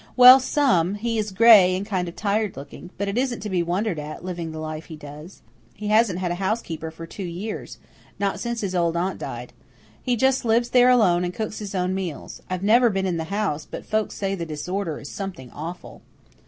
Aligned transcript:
"Well, 0.17 0.39
some. 0.39 0.95
He 0.95 1.19
is 1.19 1.29
gray 1.29 1.75
and 1.75 1.85
kind 1.85 2.07
of 2.09 2.15
tired 2.15 2.57
looking. 2.57 2.89
But 2.97 3.07
it 3.07 3.19
isn't 3.19 3.39
to 3.41 3.51
be 3.51 3.61
wondered 3.61 3.99
at 3.99 4.25
living 4.25 4.51
the 4.51 4.57
life 4.57 4.85
he 4.85 4.95
does. 4.95 5.43
He 5.75 5.89
hasn't 5.89 6.17
had 6.17 6.31
a 6.31 6.41
housekeeper 6.41 6.89
for 6.89 7.05
two 7.05 7.21
years 7.21 7.77
not 8.17 8.39
since 8.39 8.61
his 8.61 8.73
old 8.73 8.97
aunt 8.97 9.19
died. 9.19 9.53
He 10.01 10.15
just 10.15 10.43
lives 10.43 10.69
there 10.71 10.89
alone 10.89 11.23
and 11.23 11.35
cooks 11.35 11.59
his 11.59 11.75
own 11.75 11.93
meals. 11.93 12.41
I've 12.49 12.63
never 12.63 12.89
been 12.89 13.05
in 13.05 13.17
the 13.17 13.25
house, 13.25 13.67
but 13.69 13.85
folks 13.85 14.15
say 14.15 14.33
the 14.33 14.43
disorder 14.43 14.97
is 14.97 15.07
something 15.11 15.51
awful." 15.51 16.01